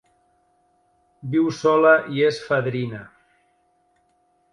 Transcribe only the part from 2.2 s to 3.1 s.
és fadrina.